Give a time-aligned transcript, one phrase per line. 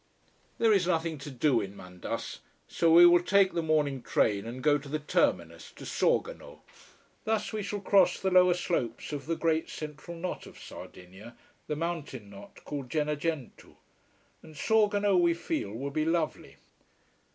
[0.57, 2.39] There is nothing to do in Mandas.
[2.67, 6.61] So we will take the morning train and go to the terminus, to Sorgono.
[7.23, 11.37] Thus, we shall cross the lower slopes of the great central knot of Sardinia,
[11.67, 13.75] the mountain knot called Gennargentu.
[14.41, 16.55] And Sorgono we feel will be lovely.